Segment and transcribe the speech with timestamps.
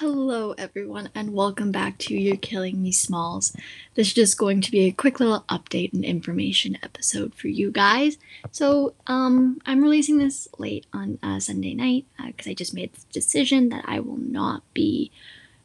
[0.00, 3.54] Hello, everyone, and welcome back to You're Killing Me Smalls.
[3.96, 7.70] This is just going to be a quick little update and information episode for you
[7.70, 8.16] guys.
[8.50, 12.94] So, um, I'm releasing this late on uh, Sunday night because uh, I just made
[12.94, 15.12] the decision that I will not be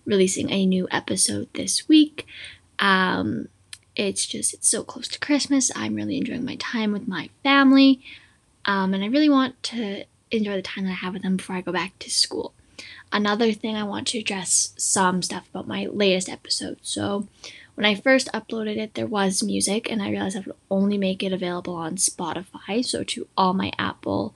[0.03, 2.27] releasing a new episode this week.
[2.77, 3.47] Um,
[3.95, 5.71] it's just it's so close to Christmas.
[5.77, 8.01] I'm really enjoying my time with my family,
[8.65, 11.55] um, and I really want to enjoy the time that I have with them before
[11.55, 12.53] I go back to school
[13.11, 16.79] another thing I want to address some stuff about my latest episode.
[16.81, 17.27] So,
[17.75, 21.21] when I first uploaded it, there was music, and I realized I would only make
[21.21, 22.85] it available on Spotify.
[22.85, 24.33] So, to all my Apple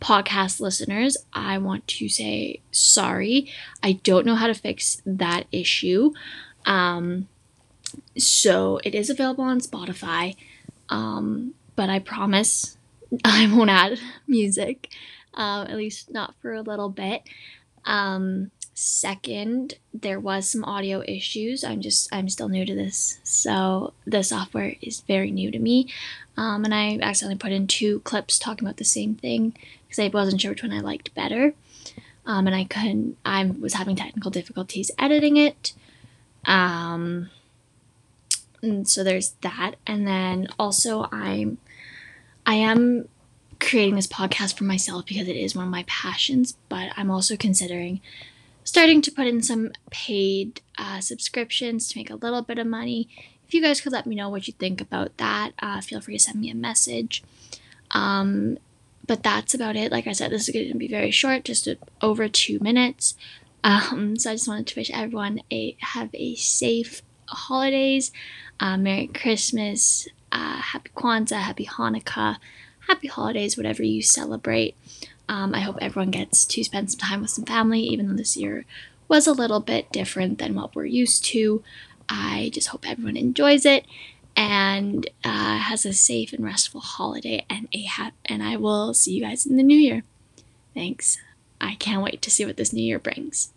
[0.00, 3.50] podcast listeners, I want to say sorry.
[3.82, 6.12] I don't know how to fix that issue.
[6.66, 7.28] Um,
[8.16, 10.36] so, it is available on Spotify,
[10.88, 12.76] um, but I promise
[13.24, 14.90] I won't add music,
[15.34, 17.22] uh, at least not for a little bit.
[17.84, 21.64] Um, second, there was some audio issues.
[21.64, 25.88] I'm just I'm still new to this, so the software is very new to me.
[26.36, 29.54] Um, and I accidentally put in two clips talking about the same thing
[29.86, 31.54] because I wasn't sure which one I liked better.
[32.24, 33.16] Um, and I couldn't.
[33.24, 35.72] I was having technical difficulties editing it.
[36.44, 37.30] Um,
[38.62, 41.58] and so there's that, and then also I'm
[42.46, 43.08] I am
[43.60, 47.36] creating this podcast for myself because it is one of my passions, but I'm also
[47.36, 48.00] considering
[48.64, 53.08] starting to put in some paid uh, subscriptions to make a little bit of money.
[53.46, 56.16] If you guys could let me know what you think about that, uh, feel free
[56.16, 57.22] to send me a message.
[57.92, 58.58] Um,
[59.06, 59.90] but that's about it.
[59.90, 61.68] Like I said, this is going to be very short, just
[62.00, 63.16] over two minutes.
[63.64, 68.12] Um, so I just wanted to wish everyone a have a safe holidays,
[68.60, 72.36] uh, Merry Christmas, uh, Happy Kwanzaa, Happy Hanukkah
[72.88, 74.74] happy holidays, whatever you celebrate.
[75.28, 78.36] Um, I hope everyone gets to spend some time with some family, even though this
[78.36, 78.64] year
[79.08, 81.62] was a little bit different than what we're used to.
[82.08, 83.86] I just hope everyone enjoys it
[84.36, 88.14] and uh, has a safe and restful holiday and a hat.
[88.24, 90.02] And I will see you guys in the new year.
[90.74, 91.18] Thanks.
[91.60, 93.52] I can't wait to see what this new year brings.